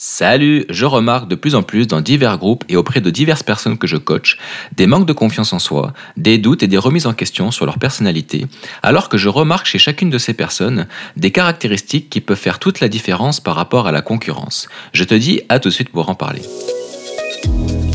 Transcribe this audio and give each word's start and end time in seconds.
Salut, 0.00 0.64
je 0.70 0.84
remarque 0.84 1.28
de 1.28 1.34
plus 1.34 1.56
en 1.56 1.64
plus 1.64 1.88
dans 1.88 2.00
divers 2.00 2.38
groupes 2.38 2.64
et 2.68 2.76
auprès 2.76 3.00
de 3.00 3.10
diverses 3.10 3.42
personnes 3.42 3.76
que 3.76 3.88
je 3.88 3.96
coach 3.96 4.38
des 4.76 4.86
manques 4.86 5.08
de 5.08 5.12
confiance 5.12 5.52
en 5.52 5.58
soi, 5.58 5.92
des 6.16 6.38
doutes 6.38 6.62
et 6.62 6.68
des 6.68 6.78
remises 6.78 7.08
en 7.08 7.14
question 7.14 7.50
sur 7.50 7.66
leur 7.66 7.80
personnalité, 7.80 8.46
alors 8.84 9.08
que 9.08 9.18
je 9.18 9.28
remarque 9.28 9.66
chez 9.66 9.80
chacune 9.80 10.08
de 10.08 10.18
ces 10.18 10.34
personnes 10.34 10.86
des 11.16 11.32
caractéristiques 11.32 12.10
qui 12.10 12.20
peuvent 12.20 12.38
faire 12.38 12.60
toute 12.60 12.78
la 12.78 12.86
différence 12.88 13.40
par 13.40 13.56
rapport 13.56 13.88
à 13.88 13.92
la 13.92 14.00
concurrence. 14.00 14.68
Je 14.92 15.02
te 15.02 15.16
dis 15.16 15.40
à 15.48 15.58
tout 15.58 15.68
de 15.68 15.74
suite 15.74 15.88
pour 15.88 16.08
en 16.08 16.14
parler. 16.14 16.42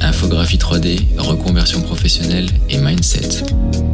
Infographie 0.02 0.58
3D, 0.58 1.18
reconversion 1.18 1.82
professionnelle 1.84 2.50
et 2.70 2.80
mindset. 2.80 3.46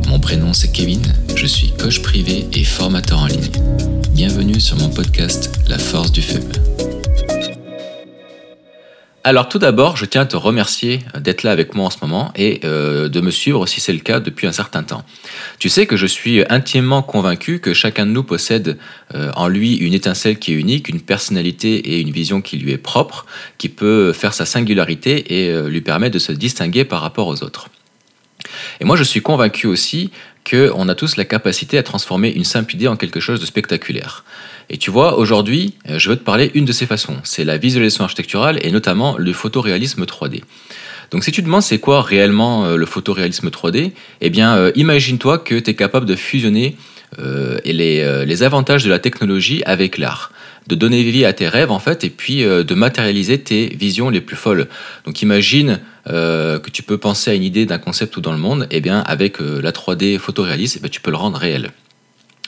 Mon 0.07 0.19
prénom 0.19 0.53
c'est 0.53 0.71
Kevin, 0.71 1.13
je 1.35 1.45
suis 1.45 1.73
coach 1.77 2.01
privé 2.01 2.47
et 2.53 2.63
formateur 2.63 3.19
en 3.19 3.27
ligne. 3.27 3.51
Bienvenue 4.13 4.59
sur 4.59 4.77
mon 4.77 4.89
podcast 4.89 5.51
La 5.67 5.77
force 5.77 6.11
du 6.11 6.23
feu. 6.23 6.41
Alors 9.25 9.49
tout 9.49 9.59
d'abord, 9.59 9.97
je 9.97 10.05
tiens 10.05 10.21
à 10.21 10.25
te 10.25 10.37
remercier 10.37 10.99
d'être 11.19 11.43
là 11.43 11.51
avec 11.51 11.75
moi 11.75 11.87
en 11.87 11.89
ce 11.89 11.97
moment 12.01 12.31
et 12.37 12.61
euh, 12.63 13.09
de 13.09 13.19
me 13.19 13.31
suivre 13.31 13.65
si 13.67 13.81
c'est 13.81 13.91
le 13.91 13.99
cas 13.99 14.21
depuis 14.21 14.47
un 14.47 14.53
certain 14.53 14.81
temps. 14.81 15.03
Tu 15.59 15.67
sais 15.67 15.85
que 15.85 15.97
je 15.97 16.05
suis 16.05 16.43
intimement 16.49 17.01
convaincu 17.01 17.59
que 17.59 17.73
chacun 17.73 18.05
de 18.05 18.11
nous 18.11 18.23
possède 18.23 18.77
euh, 19.13 19.31
en 19.35 19.49
lui 19.49 19.75
une 19.75 19.93
étincelle 19.93 20.39
qui 20.39 20.53
est 20.53 20.55
unique, 20.55 20.87
une 20.87 21.01
personnalité 21.01 21.75
et 21.75 21.99
une 21.99 22.11
vision 22.11 22.41
qui 22.41 22.57
lui 22.57 22.71
est 22.71 22.77
propre, 22.77 23.25
qui 23.57 23.67
peut 23.67 24.13
faire 24.13 24.33
sa 24.33 24.45
singularité 24.45 25.43
et 25.43 25.49
euh, 25.49 25.67
lui 25.67 25.81
permet 25.81 26.09
de 26.09 26.19
se 26.19 26.31
distinguer 26.31 26.85
par 26.85 27.01
rapport 27.01 27.27
aux 27.27 27.43
autres. 27.43 27.67
Et 28.79 28.85
moi 28.85 28.95
je 28.95 29.03
suis 29.03 29.21
convaincu 29.21 29.67
aussi 29.67 30.11
qu'on 30.49 30.89
a 30.89 30.95
tous 30.95 31.17
la 31.17 31.25
capacité 31.25 31.77
à 31.77 31.83
transformer 31.83 32.29
une 32.29 32.43
simple 32.43 32.75
idée 32.75 32.87
en 32.87 32.95
quelque 32.95 33.19
chose 33.19 33.39
de 33.39 33.45
spectaculaire. 33.45 34.23
Et 34.69 34.77
tu 34.77 34.91
vois, 34.91 35.17
aujourd'hui, 35.17 35.73
euh, 35.89 35.97
je 35.97 36.09
veux 36.09 36.15
te 36.15 36.23
parler 36.23 36.51
une 36.53 36.65
de 36.65 36.71
ces 36.71 36.85
façons. 36.85 37.17
C'est 37.23 37.43
la 37.43 37.57
visualisation 37.57 38.03
architecturale 38.03 38.59
et 38.61 38.71
notamment 38.71 39.17
le 39.17 39.33
photoréalisme 39.33 40.03
3D. 40.03 40.43
Donc 41.11 41.23
si 41.23 41.31
tu 41.31 41.41
demandes 41.41 41.63
c'est 41.63 41.79
quoi 41.79 42.03
réellement 42.03 42.65
euh, 42.65 42.75
le 42.75 42.85
photoréalisme 42.85 43.49
3D, 43.49 43.91
eh 44.21 44.29
bien 44.29 44.55
euh, 44.55 44.71
imagine-toi 44.75 45.39
que 45.39 45.55
tu 45.55 45.71
es 45.71 45.73
capable 45.73 46.05
de 46.05 46.15
fusionner 46.15 46.75
les, 47.65 48.43
avantages 48.43 48.83
de 48.83 48.89
la 48.89 48.99
technologie 48.99 49.63
avec 49.65 49.97
l'art, 49.97 50.31
de 50.69 50.75
donner 50.75 51.03
vie 51.03 51.25
à 51.25 51.33
tes 51.33 51.47
rêves 51.47 51.71
en 51.71 51.79
fait 51.79 52.03
et 52.03 52.09
puis 52.09 52.43
de 52.43 52.73
matérialiser 52.73 53.39
tes 53.39 53.67
visions 53.67 54.09
les 54.09 54.21
plus 54.21 54.35
folles. 54.35 54.67
Donc 55.05 55.21
imagine 55.21 55.79
que 56.05 56.69
tu 56.71 56.83
peux 56.83 56.97
penser 56.97 57.31
à 57.31 57.33
une 57.33 57.43
idée 57.43 57.65
d'un 57.65 57.79
concept 57.79 58.15
ou 58.17 58.21
dans 58.21 58.31
le 58.31 58.37
monde, 58.37 58.63
et 58.71 58.77
eh 58.77 58.81
bien 58.81 58.99
avec 59.01 59.39
la 59.39 59.71
3D 59.71 60.17
photoréaliste, 60.19 60.79
eh 60.83 60.89
tu 60.89 61.01
peux 61.01 61.11
le 61.11 61.17
rendre 61.17 61.37
réel. 61.37 61.71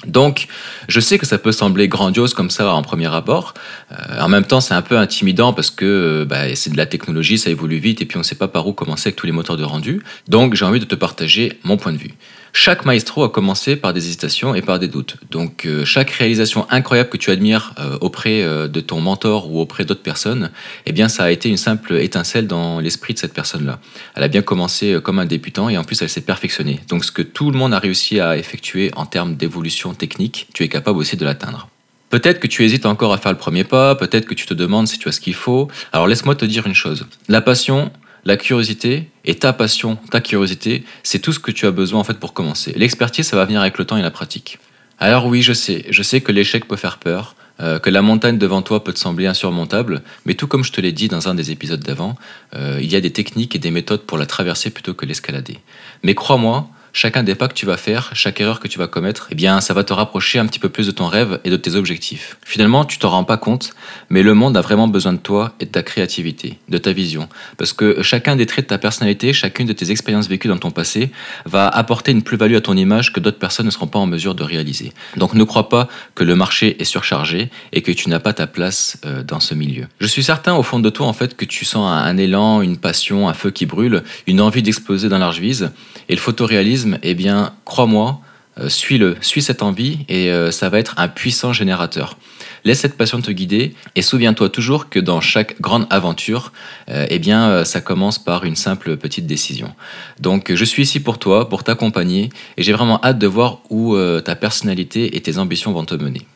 Donc, 0.07 0.47
je 0.87 0.99
sais 0.99 1.17
que 1.17 1.25
ça 1.25 1.37
peut 1.37 1.51
sembler 1.51 1.87
grandiose 1.87 2.33
comme 2.33 2.49
ça 2.49 2.73
en 2.73 2.81
premier 2.81 3.13
abord. 3.13 3.53
Euh, 3.91 4.19
en 4.19 4.29
même 4.29 4.45
temps, 4.45 4.61
c'est 4.61 4.73
un 4.73 4.81
peu 4.81 4.97
intimidant 4.97 5.53
parce 5.53 5.69
que 5.69 5.85
euh, 5.85 6.25
bah, 6.25 6.55
c'est 6.55 6.71
de 6.71 6.77
la 6.77 6.85
technologie, 6.85 7.37
ça 7.37 7.49
évolue 7.49 7.77
vite 7.77 8.01
et 8.01 8.05
puis 8.05 8.17
on 8.17 8.21
ne 8.21 8.25
sait 8.25 8.35
pas 8.35 8.47
par 8.47 8.67
où 8.67 8.73
commencer 8.73 9.09
avec 9.09 9.15
tous 9.15 9.25
les 9.25 9.31
moteurs 9.31 9.57
de 9.57 9.63
rendu. 9.63 10.01
Donc, 10.27 10.55
j'ai 10.55 10.65
envie 10.65 10.79
de 10.79 10.85
te 10.85 10.95
partager 10.95 11.59
mon 11.63 11.77
point 11.77 11.93
de 11.93 11.97
vue. 11.97 12.13
Chaque 12.53 12.85
maestro 12.85 13.23
a 13.23 13.29
commencé 13.29 13.75
par 13.75 13.93
des 13.93 14.07
hésitations 14.07 14.53
et 14.55 14.61
par 14.61 14.77
des 14.77 14.87
doutes. 14.87 15.15
Donc 15.31 15.65
euh, 15.65 15.85
chaque 15.85 16.09
réalisation 16.09 16.67
incroyable 16.69 17.09
que 17.09 17.17
tu 17.17 17.31
admires 17.31 17.73
euh, 17.79 17.97
auprès 18.01 18.43
euh, 18.43 18.67
de 18.67 18.81
ton 18.81 18.99
mentor 18.99 19.49
ou 19.49 19.59
auprès 19.61 19.85
d'autres 19.85 20.01
personnes, 20.01 20.51
eh 20.85 20.91
bien 20.91 21.07
ça 21.07 21.23
a 21.23 21.31
été 21.31 21.47
une 21.49 21.57
simple 21.57 21.93
étincelle 21.93 22.47
dans 22.47 22.79
l'esprit 22.79 23.13
de 23.13 23.19
cette 23.19 23.33
personne-là. 23.33 23.79
Elle 24.15 24.23
a 24.23 24.27
bien 24.27 24.41
commencé 24.41 24.99
comme 25.01 25.19
un 25.19 25.25
débutant 25.25 25.69
et 25.69 25.77
en 25.77 25.83
plus 25.83 26.01
elle 26.01 26.09
s'est 26.09 26.21
perfectionnée. 26.21 26.81
Donc 26.89 27.05
ce 27.05 27.11
que 27.11 27.21
tout 27.21 27.51
le 27.51 27.57
monde 27.57 27.73
a 27.73 27.79
réussi 27.79 28.19
à 28.19 28.37
effectuer 28.37 28.91
en 28.95 29.05
termes 29.05 29.35
d'évolution 29.35 29.93
technique, 29.93 30.47
tu 30.53 30.63
es 30.63 30.67
capable 30.67 30.99
aussi 30.99 31.15
de 31.15 31.23
l'atteindre. 31.23 31.69
Peut-être 32.11 32.41
que 32.41 32.47
tu 32.47 32.65
hésites 32.65 32.85
encore 32.85 33.13
à 33.13 33.17
faire 33.17 33.31
le 33.31 33.37
premier 33.37 33.63
pas, 33.63 33.95
peut-être 33.95 34.25
que 34.25 34.33
tu 34.33 34.45
te 34.45 34.53
demandes 34.53 34.89
si 34.89 34.99
tu 34.99 35.07
as 35.07 35.13
ce 35.13 35.21
qu'il 35.21 35.33
faut. 35.33 35.69
Alors 35.93 36.07
laisse-moi 36.07 36.35
te 36.35 36.43
dire 36.43 36.67
une 36.67 36.75
chose. 36.75 37.07
La 37.29 37.39
passion, 37.39 37.89
la 38.25 38.37
curiosité 38.37 39.09
et 39.25 39.35
ta 39.35 39.53
passion, 39.53 39.97
ta 40.09 40.21
curiosité, 40.21 40.83
c'est 41.03 41.19
tout 41.19 41.33
ce 41.33 41.39
que 41.39 41.51
tu 41.51 41.65
as 41.65 41.71
besoin 41.71 41.99
en 41.99 42.03
fait 42.03 42.19
pour 42.19 42.33
commencer. 42.33 42.73
L'expertise, 42.75 43.27
ça 43.27 43.35
va 43.35 43.45
venir 43.45 43.61
avec 43.61 43.77
le 43.77 43.85
temps 43.85 43.97
et 43.97 44.01
la 44.01 44.11
pratique. 44.11 44.59
Alors 44.99 45.25
oui, 45.25 45.41
je 45.41 45.53
sais, 45.53 45.85
je 45.89 46.03
sais 46.03 46.21
que 46.21 46.31
l'échec 46.31 46.67
peut 46.67 46.75
faire 46.75 46.97
peur, 46.97 47.35
euh, 47.59 47.79
que 47.79 47.89
la 47.89 48.01
montagne 48.01 48.37
devant 48.37 48.61
toi 48.61 48.83
peut 48.83 48.93
te 48.93 48.99
sembler 48.99 49.27
insurmontable, 49.27 50.01
mais 50.25 50.35
tout 50.35 50.47
comme 50.47 50.63
je 50.63 50.71
te 50.71 50.81
l'ai 50.81 50.91
dit 50.91 51.07
dans 51.07 51.27
un 51.27 51.35
des 51.35 51.51
épisodes 51.51 51.81
d'avant, 51.81 52.15
euh, 52.55 52.79
il 52.81 52.91
y 52.91 52.95
a 52.95 53.01
des 53.01 53.11
techniques 53.11 53.55
et 53.55 53.59
des 53.59 53.71
méthodes 53.71 54.01
pour 54.01 54.17
la 54.17 54.25
traverser 54.25 54.69
plutôt 54.69 54.93
que 54.93 55.05
l'escalader. 55.05 55.57
Mais 56.03 56.15
crois-moi, 56.15 56.69
chacun 56.93 57.23
des 57.23 57.35
pas 57.35 57.47
que 57.47 57.53
tu 57.53 57.65
vas 57.65 57.77
faire, 57.77 58.11
chaque 58.13 58.41
erreur 58.41 58.59
que 58.59 58.67
tu 58.67 58.77
vas 58.79 58.87
commettre, 58.87 59.27
eh 59.31 59.35
bien, 59.35 59.61
ça 59.61 59.73
va 59.73 59.83
te 59.83 59.93
rapprocher 59.93 60.39
un 60.39 60.45
petit 60.45 60.59
peu 60.59 60.69
plus 60.69 60.87
de 60.87 60.91
ton 60.91 61.07
rêve 61.07 61.39
et 61.43 61.49
de 61.49 61.57
tes 61.57 61.75
objectifs. 61.75 62.37
Finalement, 62.45 62.85
tu 62.85 62.97
t'en 62.97 63.09
rends 63.09 63.23
pas 63.23 63.37
compte, 63.37 63.73
mais 64.09 64.23
le 64.23 64.33
monde 64.33 64.57
a 64.57 64.61
vraiment 64.61 64.87
besoin 64.87 65.13
de 65.13 65.17
toi 65.17 65.53
et 65.59 65.65
de 65.65 65.71
ta 65.71 65.83
créativité, 65.83 66.57
de 66.69 66.77
ta 66.77 66.91
vision. 66.91 67.29
Parce 67.57 67.73
que 67.73 68.01
chacun 68.01 68.35
des 68.35 68.45
traits 68.45 68.65
de 68.65 68.69
ta 68.69 68.77
personnalité, 68.77 69.33
chacune 69.33 69.67
de 69.67 69.73
tes 69.73 69.91
expériences 69.91 70.27
vécues 70.27 70.47
dans 70.47 70.57
ton 70.57 70.71
passé, 70.71 71.11
va 71.45 71.67
apporter 71.67 72.11
une 72.11 72.23
plus-value 72.23 72.55
à 72.55 72.61
ton 72.61 72.75
image 72.75 73.13
que 73.13 73.19
d'autres 73.19 73.39
personnes 73.39 73.65
ne 73.65 73.71
seront 73.71 73.87
pas 73.87 73.99
en 73.99 74.07
mesure 74.07 74.35
de 74.35 74.43
réaliser. 74.43 74.93
Donc 75.17 75.33
ne 75.33 75.43
crois 75.43 75.69
pas 75.69 75.87
que 76.15 76.23
le 76.23 76.35
marché 76.35 76.81
est 76.81 76.85
surchargé 76.85 77.49
et 77.71 77.81
que 77.81 77.91
tu 77.91 78.09
n'as 78.09 78.19
pas 78.19 78.33
ta 78.33 78.47
place 78.47 78.97
euh, 79.05 79.23
dans 79.23 79.39
ce 79.39 79.53
milieu. 79.53 79.87
Je 79.99 80.07
suis 80.07 80.23
certain 80.23 80.55
au 80.55 80.63
fond 80.63 80.79
de 80.79 80.89
toi, 80.89 81.07
en 81.07 81.13
fait, 81.13 81.35
que 81.35 81.45
tu 81.45 81.65
sens 81.65 81.89
un, 81.89 82.17
élan, 82.17 82.61
une 82.61 82.77
passion, 82.77 83.29
un 83.29 83.33
feu 83.33 83.51
qui 83.51 83.65
brûle, 83.65 84.03
une 84.27 84.41
envie 84.41 84.61
d'exploser 84.61 85.09
dans 85.09 85.17
large 85.17 85.39
vise. 85.39 85.71
Et 86.09 86.15
le 86.15 86.19
photoréalisme 86.19 86.80
eh 87.03 87.13
bien, 87.13 87.53
crois-moi, 87.65 88.21
euh, 88.59 88.67
suis-le, 88.67 89.15
suis 89.21 89.41
cette 89.41 89.63
envie 89.63 89.99
et 90.09 90.29
euh, 90.29 90.51
ça 90.51 90.67
va 90.67 90.79
être 90.79 90.95
un 90.97 91.07
puissant 91.07 91.53
générateur. 91.53 92.17
Laisse 92.65 92.79
cette 92.79 92.97
passion 92.97 93.21
te 93.21 93.31
guider 93.31 93.73
et 93.95 94.01
souviens-toi 94.01 94.49
toujours 94.49 94.89
que 94.89 94.99
dans 94.99 95.21
chaque 95.21 95.59
grande 95.61 95.87
aventure, 95.89 96.51
euh, 96.89 97.07
eh 97.09 97.17
bien, 97.17 97.63
ça 97.65 97.81
commence 97.81 98.19
par 98.19 98.43
une 98.43 98.55
simple 98.55 98.97
petite 98.97 99.25
décision. 99.25 99.73
Donc, 100.19 100.53
je 100.53 100.65
suis 100.65 100.83
ici 100.83 100.99
pour 100.99 101.17
toi, 101.17 101.49
pour 101.49 101.63
t'accompagner 101.63 102.29
et 102.57 102.63
j'ai 102.63 102.73
vraiment 102.73 102.99
hâte 103.03 103.17
de 103.17 103.27
voir 103.27 103.59
où 103.69 103.97
ta 104.23 104.35
personnalité 104.35 105.15
et 105.15 105.21
tes 105.21 105.37
ambitions 105.39 105.71
vont 105.71 105.85
te 105.85 105.95
mener. 105.95 106.27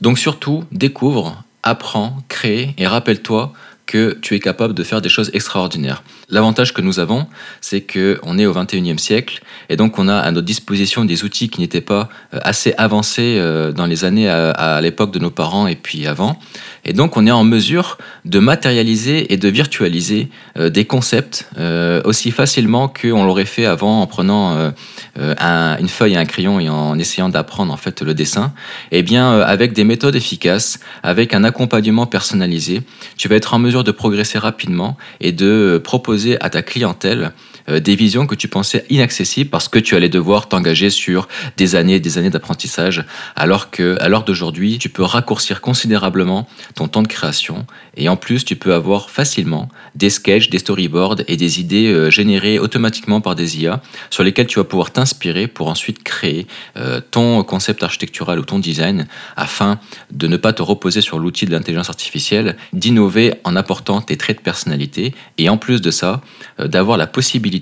Donc, 0.00 0.18
surtout, 0.18 0.64
découvre, 0.70 1.42
apprends, 1.64 2.18
crée 2.28 2.74
et 2.78 2.86
rappelle-toi 2.86 3.52
que 3.88 4.16
tu 4.20 4.34
es 4.36 4.38
capable 4.38 4.74
de 4.74 4.84
faire 4.84 5.00
des 5.00 5.08
choses 5.08 5.30
extraordinaires. 5.32 6.04
L'avantage 6.28 6.74
que 6.74 6.82
nous 6.82 7.00
avons, 7.00 7.26
c'est 7.62 7.80
qu'on 7.80 8.38
est 8.38 8.44
au 8.44 8.52
21e 8.52 8.98
siècle 8.98 9.40
et 9.70 9.76
donc 9.76 9.98
on 9.98 10.08
a 10.08 10.16
à 10.16 10.30
notre 10.30 10.46
disposition 10.46 11.06
des 11.06 11.24
outils 11.24 11.48
qui 11.48 11.62
n'étaient 11.62 11.80
pas 11.80 12.10
euh, 12.34 12.38
assez 12.42 12.74
avancés 12.76 13.38
euh, 13.38 13.72
dans 13.72 13.86
les 13.86 14.04
années 14.04 14.28
à, 14.28 14.80
l'époque 14.82 15.10
de 15.10 15.18
nos 15.18 15.30
parents 15.30 15.66
et 15.66 15.74
puis 15.74 16.06
avant. 16.06 16.38
Et 16.84 16.92
donc 16.92 17.16
on 17.16 17.26
est 17.26 17.30
en 17.30 17.44
mesure 17.44 17.96
de 18.26 18.38
matérialiser 18.40 19.32
et 19.32 19.38
de 19.38 19.48
virtualiser 19.48 20.28
euh, 20.58 20.68
des 20.68 20.84
concepts 20.84 21.48
aussi 22.04 22.30
facilement 22.30 22.88
qu'on 22.88 23.24
l'aurait 23.24 23.44
fait 23.44 23.64
avant 23.64 24.02
en 24.02 24.06
prenant 24.06 24.72
une 25.16 25.88
feuille 25.88 26.14
et 26.14 26.16
un 26.16 26.24
crayon 26.24 26.60
et 26.60 26.68
en 26.68 26.98
essayant 26.98 27.28
d'apprendre 27.28 27.72
en 27.72 27.76
fait 27.76 28.02
le 28.02 28.14
dessin. 28.14 28.52
Et 28.92 28.98
eh 28.98 29.02
bien 29.02 29.40
avec 29.40 29.72
des 29.72 29.84
méthodes 29.84 30.14
efficaces, 30.14 30.78
avec 31.02 31.34
un 31.34 31.44
accompagnement 31.44 32.06
personnalisé, 32.06 32.82
tu 33.16 33.28
vas 33.28 33.36
être 33.36 33.54
en 33.54 33.58
mesure 33.58 33.77
de 33.84 33.90
progresser 33.90 34.38
rapidement 34.38 34.96
et 35.20 35.32
de 35.32 35.80
proposer 35.82 36.40
à 36.42 36.50
ta 36.50 36.62
clientèle 36.62 37.32
des 37.68 37.96
visions 37.96 38.26
que 38.26 38.34
tu 38.34 38.48
pensais 38.48 38.84
inaccessibles 38.88 39.50
parce 39.50 39.68
que 39.68 39.78
tu 39.78 39.94
allais 39.94 40.08
devoir 40.08 40.48
t'engager 40.48 40.90
sur 40.90 41.28
des 41.56 41.74
années 41.74 41.96
et 41.96 42.00
des 42.00 42.18
années 42.18 42.30
d'apprentissage, 42.30 43.04
alors 43.36 43.70
que 43.70 43.96
à 44.00 44.08
l'heure 44.08 44.24
d'aujourd'hui, 44.24 44.78
tu 44.78 44.88
peux 44.88 45.02
raccourcir 45.02 45.60
considérablement 45.60 46.48
ton 46.74 46.88
temps 46.88 47.02
de 47.02 47.08
création 47.08 47.66
et 47.96 48.08
en 48.08 48.16
plus, 48.16 48.44
tu 48.44 48.56
peux 48.56 48.74
avoir 48.74 49.10
facilement 49.10 49.68
des 49.94 50.10
sketchs, 50.10 50.50
des 50.50 50.58
storyboards 50.58 51.16
et 51.26 51.36
des 51.36 51.60
idées 51.60 51.88
euh, 51.92 52.10
générées 52.10 52.58
automatiquement 52.58 53.20
par 53.20 53.34
des 53.34 53.60
IA 53.60 53.82
sur 54.10 54.22
lesquelles 54.22 54.46
tu 54.46 54.58
vas 54.58 54.64
pouvoir 54.64 54.92
t'inspirer 54.92 55.48
pour 55.48 55.68
ensuite 55.68 56.02
créer 56.02 56.46
euh, 56.76 57.00
ton 57.10 57.42
concept 57.42 57.82
architectural 57.82 58.38
ou 58.38 58.44
ton 58.44 58.58
design 58.58 59.06
afin 59.36 59.80
de 60.12 60.26
ne 60.26 60.36
pas 60.36 60.52
te 60.52 60.62
reposer 60.62 61.00
sur 61.00 61.18
l'outil 61.18 61.46
de 61.46 61.50
l'intelligence 61.50 61.88
artificielle, 61.88 62.56
d'innover 62.72 63.34
en 63.44 63.56
apportant 63.56 64.00
tes 64.00 64.16
traits 64.16 64.38
de 64.38 64.42
personnalité 64.42 65.14
et 65.38 65.48
en 65.48 65.56
plus 65.56 65.80
de 65.80 65.90
ça, 65.90 66.20
d'avoir 66.58 66.96
la 66.96 67.06
possibilité 67.06 67.57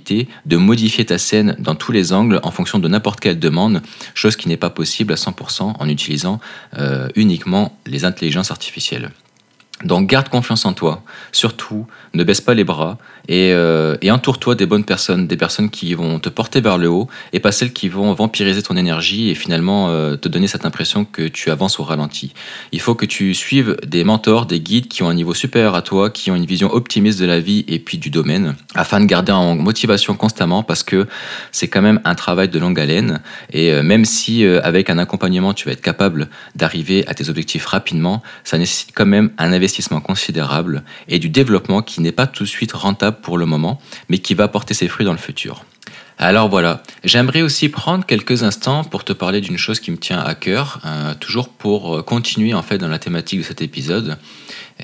de 0.47 0.57
modifier 0.57 1.05
ta 1.05 1.19
scène 1.19 1.57
dans 1.59 1.75
tous 1.75 1.93
les 1.93 2.13
angles 2.13 2.41
en 2.43 2.51
fonction 2.51 2.79
de 2.79 2.89
n'importe 2.89 3.21
quelle 3.21 3.39
demande, 3.39 3.83
chose 4.15 4.37
qui 4.37 4.49
n'est 4.49 4.57
pas 4.57 4.71
possible 4.71 5.13
à 5.13 5.17
100% 5.17 5.75
en 5.79 5.89
utilisant 5.89 6.41
euh, 6.79 7.09
uniquement 7.15 7.79
les 7.87 8.05
intelligences 8.05 8.51
artificielles. 8.51 9.11
Donc 9.85 10.09
garde 10.09 10.31
confiance 10.31 10.65
en 10.65 10.73
toi, 10.73 11.03
surtout 11.33 11.87
ne 12.15 12.25
baisse 12.25 12.41
pas 12.41 12.55
les 12.55 12.65
bras 12.65 12.97
euh, 13.31 13.97
et, 14.01 14.11
entoure-toi 14.11 14.55
des 14.55 14.65
bonnes 14.65 14.85
personnes, 14.85 15.27
des 15.27 15.37
personnes 15.37 15.69
qui 15.69 15.93
vont 15.93 16.19
te 16.19 16.31
porter 16.31 16.63
vers 16.63 16.79
le 16.79 16.89
haut 16.89 17.09
et 17.35 17.41
pas 17.41 17.53
celles 17.53 17.75
qui 17.75 17.91
vont 17.91 18.15
vampiriser 18.15 18.63
ton 18.63 18.75
énergie 18.75 19.29
et 19.29 19.35
finalement 19.35 19.91
euh, 19.91 20.17
te 20.17 20.29
donner 20.29 20.47
cette 20.47 20.65
impression 20.65 21.05
que 21.05 21.29
tu 21.29 21.51
avances 21.51 21.79
au 21.79 21.83
ralenti. 21.83 22.33
Il 22.73 22.81
faut 22.81 22.95
que 22.95 23.05
tu 23.05 23.35
suives 23.35 23.77
des 23.87 24.03
mentors, 24.03 24.47
des 24.47 24.61
guides 24.61 24.89
qui 24.89 25.03
ont 25.03 25.11
un 25.11 25.15
niveau 25.15 25.35
supérieur 25.35 25.75
à 25.75 25.83
toi, 25.83 26.09
qui 26.09 26.31
ont 26.31 26.37
une 26.37 26.47
vision 26.47 26.73
optimiste 26.73 27.21
de 27.21 27.27
la 27.27 27.41
vie 27.41 27.67
et 27.69 27.79
puis 27.79 27.99
du 27.99 28.09
domaine, 28.09 28.55
afin 28.75 29.01
de 29.01 29.05
garder 29.05 29.33
en 29.33 29.57
motivation 29.57 30.15
constamment 30.15 30.63
parce 30.63 30.83
que 30.83 31.07
c'est 31.53 31.69
quand 31.69 31.83
même 31.83 32.01
un 32.05 32.15
travail 32.15 32.49
de 32.49 32.59
longue 32.59 32.81
haleine 32.81 33.21
et 33.53 33.73
euh, 33.73 33.83
même 33.83 34.07
si 34.07 34.47
avec 34.47 34.89
un 34.89 34.97
accompagnement 34.97 35.53
tu 35.53 35.67
vas 35.67 35.73
être 35.73 35.83
capable 35.83 36.29
d'arriver 36.55 37.07
à 37.09 37.15
tes 37.15 37.29
objectifs 37.29 37.67
rapidement, 37.67 38.23
ça 38.43 38.57
nécessite 38.57 38.93
quand 38.95 39.07
même 39.07 39.31
un 39.37 39.53
investissement 39.53 39.66
investissement 39.67 40.01
considérable 40.01 40.83
et 41.09 41.19
du 41.19 41.29
développement 41.29 41.83
qui 41.83 42.01
n'est 42.01 42.13
pas 42.13 42.27
tout 42.27 42.45
de 42.45 42.49
suite 42.49 42.73
rentable 42.73 43.19
pour 43.21 43.37
le 43.37 43.47
moment, 43.47 43.81
mais 44.09 44.19
qui 44.19 44.35
va 44.35 44.49
porter 44.49 44.75
ses 44.75 44.89
fruits 44.89 45.05
dans 45.05 45.13
le 45.13 45.19
futur. 45.19 45.65
Alors 46.19 46.49
voilà, 46.49 46.83
j'aimerais 47.05 47.43
aussi 47.43 47.69
prendre 47.69 48.07
quelques 48.07 48.43
instants 48.43 48.85
pour 48.85 49.05
te 49.05 49.13
parler 49.13 49.43
d'une 49.43 49.59
chose 49.59 49.81
qui 49.81 49.91
me 49.91 49.99
tient 49.99 50.19
à 50.19 50.35
cœur, 50.35 50.81
euh, 50.87 51.13
toujours 51.21 51.51
pour 51.51 52.05
continuer 52.07 52.55
en 52.55 52.63
fait 52.63 52.79
dans 52.79 52.89
la 52.89 52.99
thématique 52.99 53.41
de 53.41 53.45
cet 53.45 53.61
épisode. 53.61 54.17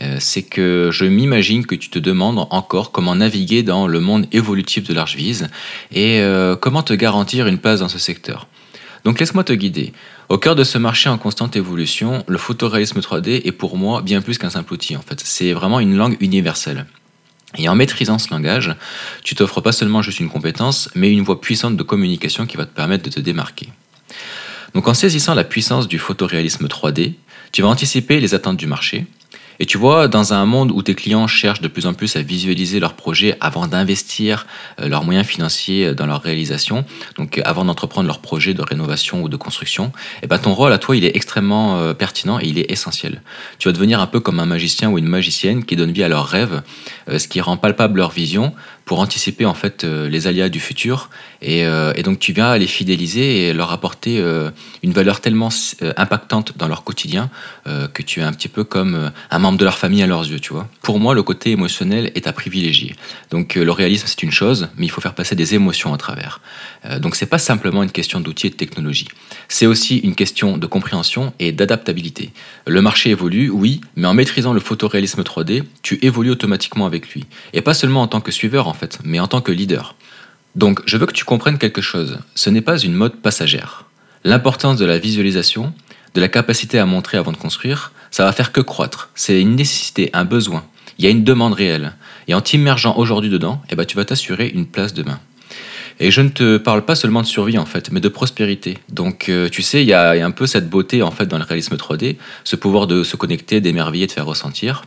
Euh, 0.00 0.16
c'est 0.20 0.42
que 0.42 0.88
je 0.90 1.04
m'imagine 1.04 1.66
que 1.66 1.74
tu 1.74 1.90
te 1.90 1.98
demandes 1.98 2.46
encore 2.50 2.92
comment 2.92 3.14
naviguer 3.14 3.62
dans 3.62 3.86
le 3.86 4.00
monde 4.00 4.26
évolutif 4.32 4.84
de 4.84 4.94
l'Archvise 4.94 5.48
et 5.92 6.20
euh, 6.20 6.56
comment 6.56 6.82
te 6.82 6.94
garantir 6.94 7.46
une 7.46 7.58
place 7.58 7.80
dans 7.80 7.88
ce 7.88 7.98
secteur. 7.98 8.46
Donc 9.04 9.18
laisse-moi 9.18 9.44
te 9.44 9.52
guider. 9.52 9.92
Au 10.28 10.38
cœur 10.38 10.54
de 10.54 10.64
ce 10.64 10.78
marché 10.78 11.08
en 11.08 11.18
constante 11.18 11.56
évolution, 11.56 12.24
le 12.28 12.38
photoréalisme 12.38 13.00
3D 13.00 13.42
est 13.44 13.52
pour 13.52 13.76
moi 13.76 14.00
bien 14.02 14.22
plus 14.22 14.38
qu'un 14.38 14.50
simple 14.50 14.72
outil 14.72 14.96
en 14.96 15.02
fait. 15.02 15.20
C'est 15.20 15.52
vraiment 15.52 15.80
une 15.80 15.96
langue 15.96 16.16
universelle. 16.20 16.86
Et 17.58 17.68
en 17.68 17.74
maîtrisant 17.74 18.18
ce 18.18 18.30
langage, 18.30 18.74
tu 19.24 19.34
t'offres 19.34 19.60
pas 19.60 19.72
seulement 19.72 20.00
juste 20.00 20.20
une 20.20 20.30
compétence, 20.30 20.88
mais 20.94 21.12
une 21.12 21.22
voie 21.22 21.40
puissante 21.40 21.76
de 21.76 21.82
communication 21.82 22.46
qui 22.46 22.56
va 22.56 22.64
te 22.64 22.74
permettre 22.74 23.04
de 23.04 23.10
te 23.10 23.20
démarquer. 23.20 23.68
Donc 24.74 24.88
en 24.88 24.94
saisissant 24.94 25.34
la 25.34 25.44
puissance 25.44 25.86
du 25.86 25.98
photoréalisme 25.98 26.66
3D, 26.66 27.14
tu 27.50 27.60
vas 27.60 27.68
anticiper 27.68 28.20
les 28.20 28.34
attentes 28.34 28.56
du 28.56 28.66
marché, 28.66 29.06
et 29.62 29.64
tu 29.64 29.78
vois, 29.78 30.08
dans 30.08 30.32
un 30.32 30.44
monde 30.44 30.72
où 30.72 30.82
tes 30.82 30.96
clients 30.96 31.28
cherchent 31.28 31.60
de 31.60 31.68
plus 31.68 31.86
en 31.86 31.94
plus 31.94 32.16
à 32.16 32.20
visualiser 32.20 32.80
leurs 32.80 32.94
projets 32.94 33.36
avant 33.38 33.68
d'investir 33.68 34.44
euh, 34.80 34.88
leurs 34.88 35.04
moyens 35.04 35.24
financiers 35.24 35.86
euh, 35.86 35.94
dans 35.94 36.04
leur 36.04 36.20
réalisation, 36.20 36.84
donc 37.14 37.38
euh, 37.38 37.42
avant 37.44 37.64
d'entreprendre 37.64 38.08
leur 38.08 38.18
projet 38.18 38.54
de 38.54 38.62
rénovation 38.62 39.22
ou 39.22 39.28
de 39.28 39.36
construction, 39.36 39.92
et 40.16 40.24
eh 40.24 40.26
ben 40.26 40.38
ton 40.38 40.52
rôle 40.52 40.72
à 40.72 40.78
toi, 40.78 40.96
il 40.96 41.04
est 41.04 41.14
extrêmement 41.14 41.94
pertinent 41.94 42.40
et 42.40 42.46
il 42.46 42.58
est 42.58 42.72
essentiel. 42.72 43.22
Tu 43.60 43.68
vas 43.68 43.72
devenir 43.72 44.00
un 44.00 44.08
peu 44.08 44.18
comme 44.18 44.40
un 44.40 44.46
magicien 44.46 44.90
ou 44.90 44.98
une 44.98 45.06
magicienne 45.06 45.64
qui 45.64 45.76
donne 45.76 45.92
vie 45.92 46.02
à 46.02 46.08
leurs 46.08 46.26
rêves, 46.26 46.62
ce 47.16 47.28
qui 47.28 47.40
rend 47.40 47.56
palpable 47.56 47.98
leur 47.98 48.10
vision 48.10 48.52
pour 48.92 49.00
anticiper 49.00 49.46
en 49.46 49.54
fait 49.54 49.84
les 49.84 50.26
aléas 50.26 50.50
du 50.50 50.60
futur. 50.60 51.08
Et, 51.40 51.64
donc 52.04 52.18
tu 52.18 52.34
viens 52.34 52.58
les 52.58 52.66
fidéliser 52.66 53.48
et 53.48 53.54
leur 53.54 53.72
apporter 53.72 54.22
une 54.82 54.92
valeur 54.92 55.22
tellement 55.22 55.48
impactante 55.96 56.58
dans 56.58 56.68
leur 56.68 56.84
quotidien 56.84 57.30
que 57.64 58.02
tu 58.02 58.20
es 58.20 58.22
un 58.22 58.34
petit 58.34 58.48
peu 58.48 58.64
comme 58.64 59.10
un 59.30 59.38
membre 59.38 59.56
de 59.56 59.64
leur 59.64 59.78
famille 59.78 60.02
à 60.02 60.06
leurs 60.06 60.28
yeux, 60.28 60.40
tu 60.40 60.52
vois. 60.52 60.68
Pour 60.82 60.98
moi, 60.98 61.14
le 61.14 61.22
côté 61.22 61.52
émotionnel 61.52 62.12
est 62.14 62.26
à 62.26 62.32
privilégier. 62.32 62.94
Donc 63.30 63.56
euh, 63.56 63.64
le 63.64 63.72
réalisme, 63.72 64.06
c'est 64.06 64.22
une 64.22 64.30
chose, 64.30 64.68
mais 64.76 64.86
il 64.86 64.88
faut 64.90 65.00
faire 65.00 65.14
passer 65.14 65.34
des 65.34 65.54
émotions 65.54 65.94
à 65.94 65.96
travers. 65.96 66.40
Euh, 66.84 66.98
donc 66.98 67.16
c'est 67.16 67.26
pas 67.26 67.38
simplement 67.38 67.82
une 67.82 67.90
question 67.90 68.20
d'outils 68.20 68.48
et 68.48 68.50
de 68.50 68.56
technologie. 68.56 69.08
C'est 69.48 69.66
aussi 69.66 69.98
une 69.98 70.14
question 70.14 70.58
de 70.58 70.66
compréhension 70.66 71.32
et 71.38 71.52
d'adaptabilité. 71.52 72.32
Le 72.66 72.82
marché 72.82 73.10
évolue, 73.10 73.50
oui, 73.50 73.80
mais 73.96 74.06
en 74.06 74.14
maîtrisant 74.14 74.52
le 74.52 74.60
photoréalisme 74.60 75.22
3D, 75.22 75.62
tu 75.82 75.98
évolues 76.02 76.30
automatiquement 76.30 76.86
avec 76.86 77.08
lui. 77.10 77.24
Et 77.52 77.60
pas 77.60 77.74
seulement 77.74 78.02
en 78.02 78.08
tant 78.08 78.20
que 78.20 78.32
suiveur, 78.32 78.68
en 78.68 78.74
fait, 78.74 78.81
mais 79.04 79.20
en 79.20 79.28
tant 79.28 79.40
que 79.40 79.52
leader. 79.52 79.94
Donc 80.54 80.80
je 80.86 80.96
veux 80.96 81.06
que 81.06 81.12
tu 81.12 81.24
comprennes 81.24 81.58
quelque 81.58 81.80
chose. 81.80 82.18
Ce 82.34 82.50
n'est 82.50 82.60
pas 82.60 82.78
une 82.78 82.94
mode 82.94 83.16
passagère. 83.16 83.86
L'importance 84.24 84.78
de 84.78 84.84
la 84.84 84.98
visualisation, 84.98 85.72
de 86.14 86.20
la 86.20 86.28
capacité 86.28 86.78
à 86.78 86.86
montrer 86.86 87.18
avant 87.18 87.32
de 87.32 87.36
construire, 87.36 87.92
ça 88.10 88.24
va 88.24 88.32
faire 88.32 88.52
que 88.52 88.60
croître. 88.60 89.10
C'est 89.14 89.40
une 89.40 89.56
nécessité, 89.56 90.10
un 90.12 90.24
besoin. 90.24 90.64
Il 90.98 91.04
y 91.04 91.08
a 91.08 91.10
une 91.10 91.24
demande 91.24 91.54
réelle. 91.54 91.94
Et 92.28 92.34
en 92.34 92.40
t'immergeant 92.40 92.96
aujourd'hui 92.96 93.30
dedans, 93.30 93.62
eh 93.70 93.76
ben, 93.76 93.84
tu 93.84 93.96
vas 93.96 94.04
t'assurer 94.04 94.48
une 94.48 94.66
place 94.66 94.94
demain. 94.94 95.18
Et 96.00 96.10
je 96.10 96.20
ne 96.20 96.28
te 96.28 96.56
parle 96.56 96.84
pas 96.84 96.94
seulement 96.94 97.22
de 97.22 97.26
survie 97.26 97.58
en 97.58 97.66
fait, 97.66 97.90
mais 97.90 98.00
de 98.00 98.08
prospérité. 98.08 98.78
Donc 98.90 99.28
euh, 99.28 99.48
tu 99.48 99.62
sais, 99.62 99.82
il 99.82 99.88
y, 99.88 99.92
a, 99.92 100.10
un 100.10 100.30
peu 100.30 100.46
cette 100.46 100.68
beauté 100.68 101.02
en 101.02 101.10
fait 101.10 101.26
dans 101.26 101.38
le 101.38 101.44
réalisme 101.44 101.76
3D, 101.76 102.16
ce 102.44 102.56
pouvoir 102.56 102.86
de 102.86 103.04
se 103.04 103.16
connecter, 103.16 103.60
d'émerveiller, 103.60 104.06
de 104.06 104.12
faire 104.12 104.26
ressentir. 104.26 104.82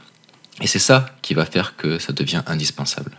Et 0.61 0.67
c'est 0.67 0.79
ça 0.79 1.07
qui 1.21 1.33
va 1.33 1.45
faire 1.45 1.75
que 1.75 1.99
ça 1.99 2.13
devient 2.13 2.41
indispensable. 2.47 3.11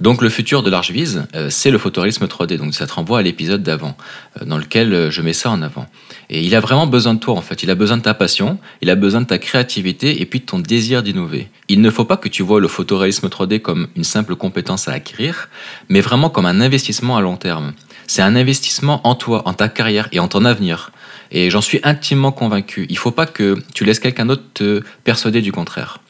Donc 0.00 0.22
le 0.22 0.28
futur 0.28 0.62
de 0.62 0.70
l'Archvise, 0.70 1.24
euh, 1.34 1.48
c'est 1.50 1.70
le 1.70 1.78
photoréalisme 1.78 2.26
3D. 2.26 2.56
Donc 2.56 2.74
ça 2.74 2.86
te 2.86 2.92
renvoie 2.92 3.18
à 3.18 3.22
l'épisode 3.22 3.62
d'avant, 3.62 3.96
euh, 4.40 4.44
dans 4.44 4.58
lequel 4.58 4.92
euh, 4.92 5.10
je 5.10 5.22
mets 5.22 5.32
ça 5.32 5.50
en 5.50 5.62
avant. 5.62 5.86
Et 6.30 6.42
il 6.42 6.54
a 6.54 6.60
vraiment 6.60 6.86
besoin 6.86 7.14
de 7.14 7.18
toi 7.18 7.34
en 7.34 7.42
fait. 7.42 7.62
Il 7.62 7.70
a 7.70 7.74
besoin 7.74 7.96
de 7.96 8.02
ta 8.02 8.14
passion, 8.14 8.58
il 8.80 8.90
a 8.90 8.94
besoin 8.94 9.20
de 9.20 9.26
ta 9.26 9.38
créativité 9.38 10.20
et 10.20 10.26
puis 10.26 10.40
de 10.40 10.44
ton 10.44 10.58
désir 10.58 11.02
d'innover. 11.02 11.48
Il 11.68 11.80
ne 11.80 11.90
faut 11.90 12.04
pas 12.04 12.16
que 12.16 12.28
tu 12.28 12.42
vois 12.42 12.60
le 12.60 12.68
photoréalisme 12.68 13.28
3D 13.28 13.60
comme 13.60 13.88
une 13.96 14.04
simple 14.04 14.36
compétence 14.36 14.88
à 14.88 14.92
acquérir, 14.92 15.48
mais 15.88 16.00
vraiment 16.00 16.30
comme 16.30 16.46
un 16.46 16.60
investissement 16.60 17.16
à 17.16 17.20
long 17.20 17.36
terme. 17.36 17.72
C'est 18.06 18.22
un 18.22 18.36
investissement 18.36 19.06
en 19.06 19.14
toi, 19.14 19.42
en 19.46 19.54
ta 19.54 19.68
carrière 19.68 20.08
et 20.12 20.20
en 20.20 20.28
ton 20.28 20.44
avenir. 20.44 20.90
Et 21.30 21.48
j'en 21.48 21.62
suis 21.62 21.80
intimement 21.82 22.32
convaincu. 22.32 22.86
Il 22.90 22.94
ne 22.94 22.98
faut 22.98 23.10
pas 23.10 23.26
que 23.26 23.62
tu 23.72 23.84
laisses 23.84 24.00
quelqu'un 24.00 24.26
d'autre 24.26 24.42
te 24.52 24.82
persuader 25.04 25.40
du 25.40 25.50
contraire. 25.50 26.01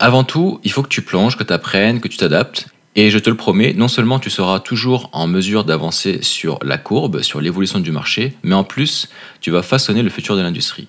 Avant 0.00 0.22
tout, 0.22 0.60
il 0.62 0.70
faut 0.70 0.82
que 0.82 0.88
tu 0.88 1.02
plonges, 1.02 1.36
que 1.36 1.42
tu 1.42 1.52
apprennes, 1.52 2.00
que 2.00 2.08
tu 2.08 2.16
t'adaptes. 2.16 2.68
Et 2.94 3.10
je 3.10 3.18
te 3.18 3.30
le 3.30 3.36
promets, 3.36 3.74
non 3.74 3.86
seulement 3.86 4.18
tu 4.18 4.30
seras 4.30 4.58
toujours 4.58 5.08
en 5.12 5.28
mesure 5.28 5.64
d'avancer 5.64 6.18
sur 6.22 6.58
la 6.62 6.78
courbe, 6.78 7.22
sur 7.22 7.40
l'évolution 7.40 7.78
du 7.78 7.92
marché, 7.92 8.34
mais 8.42 8.54
en 8.54 8.64
plus, 8.64 9.08
tu 9.40 9.50
vas 9.50 9.62
façonner 9.62 10.02
le 10.02 10.10
futur 10.10 10.36
de 10.36 10.42
l'industrie. 10.42 10.88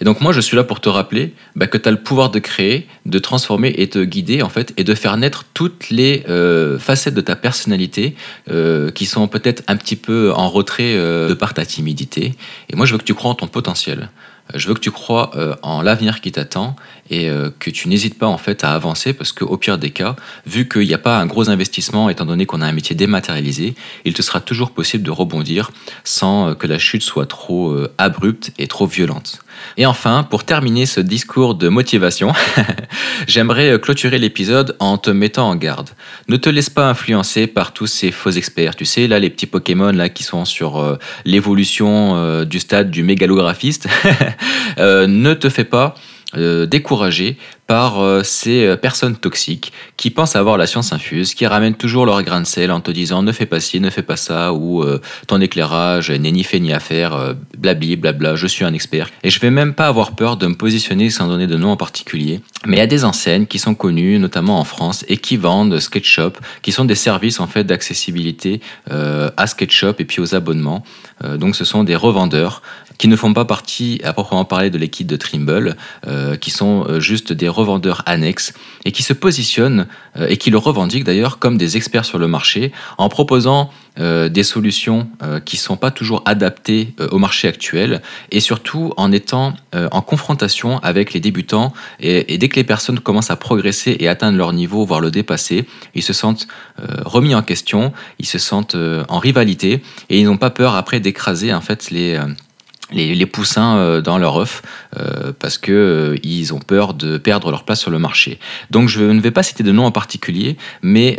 Et 0.00 0.04
donc 0.04 0.20
moi, 0.20 0.32
je 0.32 0.40
suis 0.40 0.56
là 0.56 0.64
pour 0.64 0.80
te 0.80 0.88
rappeler 0.88 1.34
bah, 1.56 1.66
que 1.66 1.76
tu 1.76 1.88
as 1.88 1.92
le 1.92 2.02
pouvoir 2.02 2.30
de 2.30 2.38
créer, 2.38 2.86
de 3.06 3.18
transformer 3.18 3.74
et 3.76 3.86
de 3.86 4.04
guider, 4.04 4.42
en 4.42 4.48
fait, 4.48 4.72
et 4.76 4.84
de 4.84 4.94
faire 4.94 5.16
naître 5.16 5.44
toutes 5.52 5.90
les 5.90 6.24
euh, 6.28 6.78
facettes 6.78 7.14
de 7.14 7.20
ta 7.20 7.36
personnalité 7.36 8.14
euh, 8.50 8.90
qui 8.90 9.06
sont 9.06 9.28
peut-être 9.28 9.62
un 9.68 9.76
petit 9.76 9.96
peu 9.96 10.32
en 10.32 10.48
retrait 10.48 10.94
euh, 10.94 11.28
de 11.28 11.34
par 11.34 11.54
ta 11.54 11.66
timidité. 11.66 12.34
Et 12.70 12.76
moi, 12.76 12.86
je 12.86 12.92
veux 12.92 12.98
que 12.98 13.04
tu 13.04 13.14
crois 13.14 13.30
en 13.30 13.34
ton 13.34 13.46
potentiel. 13.46 14.10
Je 14.54 14.68
veux 14.68 14.74
que 14.74 14.80
tu 14.80 14.90
crois 14.90 15.30
en 15.62 15.82
l'avenir 15.82 16.20
qui 16.20 16.32
t'attend 16.32 16.76
et 17.10 17.30
que 17.58 17.70
tu 17.70 17.88
n'hésites 17.88 18.18
pas 18.18 18.26
en 18.26 18.38
fait 18.38 18.64
à 18.64 18.72
avancer 18.74 19.12
parce 19.12 19.32
qu'au 19.32 19.56
pire 19.56 19.78
des 19.78 19.90
cas, 19.90 20.14
vu 20.46 20.68
qu'il 20.68 20.86
n'y 20.86 20.94
a 20.94 20.98
pas 20.98 21.18
un 21.18 21.26
gros 21.26 21.48
investissement 21.48 22.10
étant 22.10 22.26
donné 22.26 22.44
qu'on 22.44 22.60
a 22.60 22.66
un 22.66 22.72
métier 22.72 22.94
dématérialisé, 22.94 23.74
il 24.04 24.14
te 24.14 24.20
sera 24.20 24.40
toujours 24.40 24.72
possible 24.72 25.04
de 25.04 25.10
rebondir 25.10 25.70
sans 26.04 26.54
que 26.54 26.66
la 26.66 26.78
chute 26.78 27.02
soit 27.02 27.26
trop 27.26 27.74
abrupte 27.98 28.52
et 28.58 28.66
trop 28.66 28.86
violente. 28.86 29.42
Et 29.76 29.86
enfin, 29.86 30.22
pour 30.22 30.44
terminer 30.44 30.86
ce 30.86 31.00
discours 31.00 31.54
de 31.54 31.68
motivation, 31.68 32.32
j'aimerais 33.26 33.78
clôturer 33.80 34.18
l'épisode 34.18 34.76
en 34.80 34.98
te 34.98 35.10
mettant 35.10 35.48
en 35.48 35.56
garde. 35.56 35.90
Ne 36.28 36.36
te 36.36 36.48
laisse 36.48 36.70
pas 36.70 36.88
influencer 36.88 37.46
par 37.46 37.72
tous 37.72 37.86
ces 37.86 38.10
faux 38.10 38.30
experts. 38.30 38.76
Tu 38.76 38.84
sais, 38.84 39.06
là, 39.06 39.18
les 39.18 39.30
petits 39.30 39.46
Pokémon 39.46 39.92
là, 39.92 40.08
qui 40.08 40.22
sont 40.22 40.44
sur 40.44 40.78
euh, 40.78 40.96
l'évolution 41.24 42.16
euh, 42.16 42.44
du 42.44 42.60
stade 42.60 42.90
du 42.90 43.02
mégalographiste. 43.02 43.88
Euh, 44.78 45.06
ne 45.06 45.34
te 45.34 45.50
fais 45.50 45.64
pas 45.64 45.94
euh, 46.34 46.64
découragés 46.64 47.36
par 47.72 48.02
euh, 48.02 48.22
ces 48.22 48.66
euh, 48.66 48.76
personnes 48.76 49.16
toxiques 49.16 49.72
qui 49.96 50.10
pensent 50.10 50.36
avoir 50.36 50.58
la 50.58 50.66
science 50.66 50.92
infuse, 50.92 51.32
qui 51.32 51.46
ramènent 51.46 51.74
toujours 51.74 52.04
leur 52.04 52.22
grain 52.22 52.42
de 52.42 52.46
sel 52.46 52.70
en 52.70 52.82
te 52.82 52.90
disant 52.90 53.22
ne 53.22 53.32
fais 53.32 53.46
pas 53.46 53.60
ci, 53.60 53.80
ne 53.80 53.88
fais 53.88 54.02
pas 54.02 54.16
ça, 54.16 54.52
ou 54.52 54.84
ton 55.26 55.40
éclairage 55.40 56.10
n'est 56.10 56.32
ni 56.32 56.44
fait 56.44 56.60
ni 56.60 56.74
à 56.74 56.80
faire, 56.80 57.34
blabli, 57.56 57.96
blabla, 57.96 58.34
je 58.34 58.46
suis 58.46 58.66
un 58.66 58.74
expert. 58.74 59.08
Et 59.22 59.30
je 59.30 59.40
vais 59.40 59.50
même 59.50 59.72
pas 59.72 59.86
avoir 59.86 60.12
peur 60.12 60.36
de 60.36 60.46
me 60.46 60.54
positionner 60.54 61.08
sans 61.08 61.28
donner 61.28 61.46
de 61.46 61.56
nom 61.56 61.70
en 61.70 61.76
particulier. 61.78 62.42
Mais 62.66 62.76
il 62.76 62.80
y 62.80 62.82
a 62.82 62.86
des 62.86 63.06
enseignes 63.06 63.46
qui 63.46 63.58
sont 63.58 63.74
connues, 63.74 64.18
notamment 64.18 64.60
en 64.60 64.64
France, 64.64 65.06
et 65.08 65.16
qui 65.16 65.38
vendent 65.38 65.78
SketchUp, 65.78 66.36
qui 66.60 66.72
sont 66.72 66.84
des 66.84 66.94
services 66.94 67.40
en 67.40 67.46
fait 67.46 67.64
d'accessibilité 67.64 68.60
à 68.90 69.46
SketchUp 69.46 69.98
et 69.98 70.04
puis 70.04 70.20
aux 70.20 70.34
abonnements. 70.34 70.84
donc 71.38 71.56
ce 71.56 71.64
sont 71.64 71.84
des 71.84 71.96
revendeurs 71.96 72.60
qui 73.02 73.08
ne 73.08 73.16
font 73.16 73.34
pas 73.34 73.44
partie 73.44 74.00
à 74.04 74.12
proprement 74.12 74.44
parler 74.44 74.70
de 74.70 74.78
l'équipe 74.78 75.08
de 75.08 75.16
Trimble, 75.16 75.76
euh, 76.06 76.36
qui 76.36 76.52
sont 76.52 76.86
euh, 76.88 77.00
juste 77.00 77.32
des 77.32 77.48
revendeurs 77.48 77.61
annexes 78.06 78.52
et 78.84 78.92
qui 78.92 79.02
se 79.02 79.12
positionnent 79.12 79.86
euh, 80.16 80.26
et 80.28 80.36
qui 80.36 80.50
le 80.50 80.58
revendiquent 80.58 81.04
d'ailleurs 81.04 81.38
comme 81.38 81.56
des 81.56 81.76
experts 81.76 82.04
sur 82.04 82.18
le 82.18 82.28
marché 82.28 82.72
en 82.98 83.08
proposant 83.08 83.70
des 83.98 84.42
solutions 84.42 85.06
qui 85.44 85.56
ne 85.56 85.60
sont 85.60 85.76
pas 85.76 85.90
toujours 85.90 86.22
adaptées 86.24 86.94
au 87.10 87.18
marché 87.18 87.46
actuel 87.46 88.00
et 88.30 88.40
surtout 88.40 88.94
en 88.96 89.12
étant 89.12 89.52
en 89.74 90.00
confrontation 90.00 90.78
avec 90.78 91.12
les 91.12 91.20
débutants 91.20 91.74
et, 92.00 92.38
dès 92.38 92.48
que 92.48 92.56
les 92.56 92.64
personnes 92.64 93.00
commencent 93.00 93.30
à 93.30 93.36
progresser 93.36 93.98
et 94.00 94.08
atteindre 94.08 94.38
leur 94.38 94.54
niveau, 94.54 94.86
voire 94.86 95.02
le 95.02 95.10
dépasser, 95.10 95.66
ils 95.94 96.02
se 96.02 96.14
sentent 96.14 96.48
remis 97.04 97.34
en 97.34 97.42
question, 97.42 97.92
ils 98.18 98.24
se 98.24 98.38
sentent 98.38 98.78
en 99.10 99.18
rivalité 99.18 99.82
et 100.08 100.18
ils 100.18 100.24
n'ont 100.24 100.38
pas 100.38 100.48
peur 100.48 100.74
après 100.74 100.98
d'écraser 100.98 101.52
en 101.52 101.60
fait 101.60 101.90
les 101.90 102.18
les, 102.92 103.26
poussins 103.26 103.76
euh, 103.76 104.00
dans 104.00 104.18
leur 104.18 104.36
œuf 104.36 104.62
euh, 104.98 105.32
parce 105.38 105.58
que 105.58 105.72
euh, 105.72 106.16
ils 106.22 106.54
ont 106.54 106.58
peur 106.58 106.94
de 106.94 107.18
perdre 107.18 107.50
leur 107.50 107.64
place 107.64 107.80
sur 107.80 107.90
le 107.90 107.98
marché. 107.98 108.38
Donc 108.70 108.88
je 108.88 109.02
ne 109.02 109.20
vais 109.20 109.30
pas 109.30 109.42
citer 109.42 109.62
de 109.62 109.72
nom 109.72 109.84
en 109.84 109.90
particulier, 109.90 110.56
mais 110.82 111.18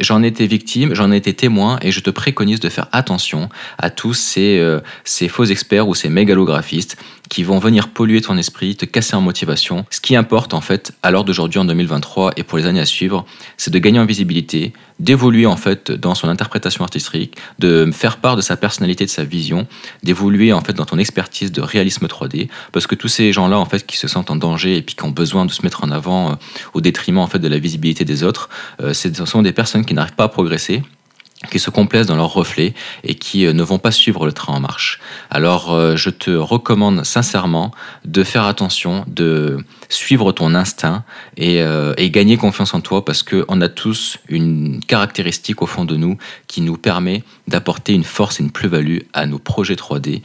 j'en 0.00 0.22
ai 0.22 0.28
été 0.28 0.46
victime, 0.46 0.94
j'en 0.94 1.12
ai 1.12 1.16
été 1.16 1.34
témoin 1.34 1.78
et 1.82 1.90
je 1.90 2.00
te 2.00 2.10
préconise 2.10 2.60
de 2.60 2.68
faire 2.68 2.86
attention 2.92 3.48
à 3.78 3.90
tous 3.90 4.14
ces, 4.14 4.78
ces 5.04 5.28
faux 5.28 5.44
experts 5.44 5.88
ou 5.88 5.94
ces 5.94 6.08
mégalographistes 6.08 6.96
qui 7.28 7.42
vont 7.42 7.58
venir 7.58 7.88
polluer 7.88 8.20
ton 8.20 8.36
esprit, 8.36 8.76
te 8.76 8.84
casser 8.84 9.16
en 9.16 9.20
motivation. 9.20 9.84
Ce 9.90 10.00
qui 10.00 10.16
importe 10.16 10.54
en 10.54 10.60
fait 10.60 10.92
à 11.02 11.10
l'heure 11.10 11.24
d'aujourd'hui 11.24 11.58
en 11.58 11.64
2023 11.64 12.32
et 12.36 12.42
pour 12.42 12.58
les 12.58 12.66
années 12.66 12.80
à 12.80 12.86
suivre, 12.86 13.24
c'est 13.56 13.72
de 13.72 13.78
gagner 13.78 13.98
en 13.98 14.04
visibilité, 14.04 14.72
d'évoluer 15.00 15.46
en 15.46 15.56
fait 15.56 15.90
dans 15.90 16.14
son 16.14 16.28
interprétation 16.28 16.84
artistique, 16.84 17.36
de 17.58 17.90
faire 17.92 18.18
part 18.18 18.36
de 18.36 18.40
sa 18.40 18.56
personnalité, 18.56 19.04
de 19.04 19.10
sa 19.10 19.24
vision, 19.24 19.66
d'évoluer 20.02 20.52
en 20.52 20.60
fait 20.60 20.74
dans 20.74 20.84
ton 20.84 20.98
expertise 20.98 21.50
de 21.50 21.60
réalisme 21.60 22.06
3D, 22.06 22.48
parce 22.72 22.86
que 22.86 22.94
tous 22.94 23.08
ces 23.08 23.32
gens-là 23.32 23.58
en 23.58 23.64
fait 23.64 23.86
qui 23.86 23.96
se 23.96 24.06
sentent 24.06 24.30
en 24.30 24.36
danger 24.36 24.76
et 24.76 24.82
puis 24.82 24.94
qui 24.94 25.04
ont 25.04 25.10
besoin 25.10 25.46
de 25.46 25.52
se 25.52 25.62
mettre 25.62 25.84
en 25.84 25.90
avant 25.90 26.32
euh, 26.32 26.34
au 26.74 26.80
détriment 26.80 27.18
en 27.18 27.26
fait 27.26 27.38
de 27.38 27.48
la 27.48 27.58
visibilité 27.58 28.04
des 28.04 28.22
autres, 28.22 28.48
euh, 28.80 28.92
ce 28.92 29.12
sont 29.24 29.42
des 29.42 29.52
personnes 29.52 29.84
qui 29.84 29.94
n'arrivent 29.94 30.14
pas 30.14 30.24
à 30.24 30.28
progresser 30.28 30.82
qui 31.50 31.58
se 31.58 31.70
complaisent 31.70 32.06
dans 32.06 32.16
leurs 32.16 32.32
reflets 32.32 32.74
et 33.02 33.14
qui 33.14 33.46
euh, 33.46 33.52
ne 33.52 33.62
vont 33.62 33.78
pas 33.78 33.90
suivre 33.90 34.26
le 34.26 34.32
train 34.32 34.54
en 34.54 34.60
marche. 34.60 35.00
Alors 35.30 35.72
euh, 35.72 35.96
je 35.96 36.10
te 36.10 36.30
recommande 36.30 37.04
sincèrement 37.04 37.72
de 38.04 38.24
faire 38.24 38.44
attention, 38.44 39.04
de 39.08 39.58
suivre 39.88 40.32
ton 40.32 40.54
instinct 40.54 41.04
et, 41.36 41.62
euh, 41.62 41.94
gagner 42.14 42.36
confiance 42.36 42.74
en 42.74 42.80
toi 42.80 43.04
parce 43.04 43.24
qu'on 43.24 43.60
a 43.60 43.68
tous 43.68 44.18
une 44.28 44.80
caractéristique 44.86 45.62
au 45.62 45.66
fond 45.66 45.84
de 45.84 45.96
nous 45.96 46.16
qui 46.46 46.60
nous 46.60 46.76
permet 46.76 47.24
d'apporter 47.48 47.92
une 47.92 48.04
force 48.04 48.38
et 48.38 48.44
une 48.44 48.52
plus-value 48.52 48.98
à 49.14 49.26
nos 49.26 49.38
projets 49.38 49.74
3D 49.74 50.22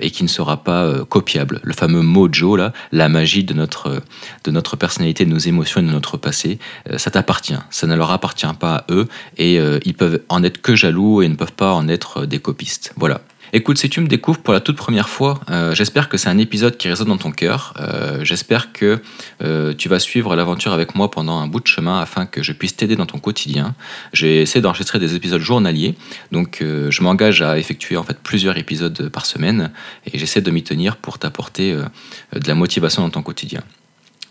et 0.00 0.10
qui 0.10 0.22
ne 0.22 0.28
sera 0.28 0.64
pas 0.64 1.04
copiable. 1.04 1.60
Le 1.62 1.74
fameux 1.74 2.00
mojo, 2.00 2.56
là, 2.56 2.72
la 2.90 3.10
magie 3.10 3.44
de 3.44 3.52
notre, 3.52 4.02
de 4.44 4.50
notre 4.50 4.76
personnalité, 4.76 5.26
de 5.26 5.30
nos 5.30 5.38
émotions 5.38 5.80
et 5.80 5.84
de 5.84 5.90
notre 5.90 6.16
passé, 6.16 6.58
ça 6.96 7.10
t'appartient. 7.10 7.58
Ça 7.68 7.86
ne 7.86 7.94
leur 7.94 8.12
appartient 8.12 8.46
pas 8.58 8.76
à 8.76 8.84
eux 8.90 9.08
et 9.36 9.56
ils 9.84 9.94
peuvent 9.94 10.22
en 10.30 10.39
n'être 10.40 10.60
que 10.60 10.74
jaloux 10.74 11.22
et 11.22 11.28
ne 11.28 11.34
peuvent 11.36 11.52
pas 11.52 11.72
en 11.72 11.88
être 11.88 12.26
des 12.26 12.38
copistes. 12.38 12.92
Voilà. 12.96 13.20
Écoute, 13.52 13.78
si 13.78 13.90
tu 13.90 14.00
me 14.00 14.06
découvres 14.06 14.38
pour 14.38 14.54
la 14.54 14.60
toute 14.60 14.76
première 14.76 15.08
fois, 15.08 15.40
euh, 15.50 15.74
j'espère 15.74 16.08
que 16.08 16.16
c'est 16.16 16.28
un 16.28 16.38
épisode 16.38 16.76
qui 16.76 16.88
résonne 16.88 17.08
dans 17.08 17.16
ton 17.16 17.32
cœur. 17.32 17.74
Euh, 17.80 18.24
j'espère 18.24 18.72
que 18.72 19.00
euh, 19.42 19.74
tu 19.76 19.88
vas 19.88 19.98
suivre 19.98 20.36
l'aventure 20.36 20.72
avec 20.72 20.94
moi 20.94 21.10
pendant 21.10 21.40
un 21.40 21.48
bout 21.48 21.58
de 21.58 21.66
chemin 21.66 22.00
afin 22.00 22.26
que 22.26 22.44
je 22.44 22.52
puisse 22.52 22.76
t'aider 22.76 22.94
dans 22.94 23.06
ton 23.06 23.18
quotidien. 23.18 23.74
J'ai 24.12 24.40
essayé 24.42 24.62
d'enregistrer 24.62 25.00
des 25.00 25.16
épisodes 25.16 25.40
journaliers, 25.40 25.96
donc 26.30 26.58
je 26.60 27.02
m'engage 27.02 27.42
à 27.42 27.58
effectuer 27.58 27.96
en 27.96 28.04
fait 28.04 28.18
plusieurs 28.20 28.56
épisodes 28.56 29.08
par 29.08 29.26
semaine 29.26 29.72
et 30.06 30.16
j'essaie 30.16 30.42
de 30.42 30.50
m'y 30.52 30.62
tenir 30.62 30.96
pour 30.96 31.18
t'apporter 31.18 31.72
de 31.74 32.48
la 32.48 32.54
motivation 32.54 33.02
dans 33.02 33.10
ton 33.10 33.22
quotidien. 33.22 33.62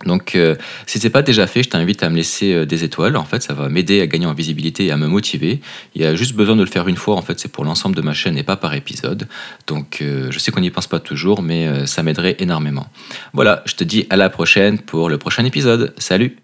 Donc, 0.05 0.35
euh, 0.35 0.55
si 0.85 0.99
ce 0.99 1.03
n'est 1.03 1.09
pas 1.09 1.21
déjà 1.21 1.45
fait, 1.45 1.63
je 1.63 1.69
t'invite 1.69 2.03
à 2.03 2.09
me 2.09 2.15
laisser 2.15 2.53
euh, 2.53 2.65
des 2.65 2.83
étoiles. 2.83 3.17
En 3.17 3.25
fait, 3.25 3.43
ça 3.43 3.53
va 3.53 3.69
m'aider 3.69 4.01
à 4.01 4.07
gagner 4.07 4.25
en 4.25 4.33
visibilité 4.33 4.85
et 4.85 4.91
à 4.91 4.97
me 4.97 5.07
motiver. 5.07 5.59
Il 5.95 6.01
y 6.01 6.05
a 6.05 6.15
juste 6.15 6.35
besoin 6.35 6.55
de 6.55 6.61
le 6.61 6.69
faire 6.69 6.87
une 6.87 6.95
fois. 6.95 7.15
En 7.15 7.21
fait, 7.21 7.39
c'est 7.39 7.51
pour 7.51 7.65
l'ensemble 7.65 7.95
de 7.95 8.01
ma 8.01 8.13
chaîne 8.13 8.37
et 8.37 8.43
pas 8.43 8.55
par 8.55 8.73
épisode. 8.73 9.27
Donc, 9.67 9.99
euh, 10.01 10.31
je 10.31 10.39
sais 10.39 10.51
qu'on 10.51 10.61
n'y 10.61 10.71
pense 10.71 10.87
pas 10.87 10.99
toujours, 10.99 11.41
mais 11.41 11.85
ça 11.85 12.03
m'aiderait 12.03 12.37
énormément. 12.39 12.87
Voilà, 13.33 13.63
je 13.65 13.75
te 13.75 13.83
dis 13.83 14.07
à 14.09 14.17
la 14.17 14.29
prochaine 14.29 14.79
pour 14.79 15.09
le 15.09 15.17
prochain 15.17 15.43
épisode. 15.45 15.93
Salut 15.97 16.39